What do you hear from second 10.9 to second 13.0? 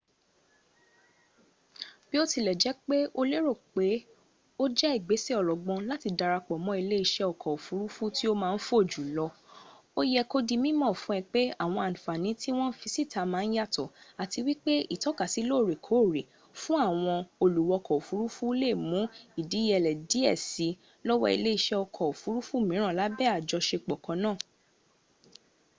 fún ẹ pẹ àwọn ànfànà tí wọn fi